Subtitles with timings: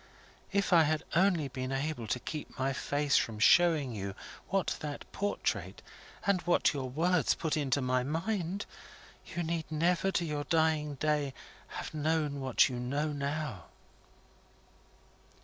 [0.51, 4.15] If I had only been able to keep my face from showing you
[4.49, 5.83] what that portrait
[6.25, 8.65] and what your own words put into my mind,
[9.27, 11.35] you need never, to your dying day,
[11.77, 13.65] have known what you know now."